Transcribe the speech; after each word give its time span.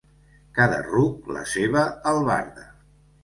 Cada 0.59 0.79
ruc, 0.85 1.29
la 1.35 1.45
seva 1.51 1.83
albarda. 2.13 2.65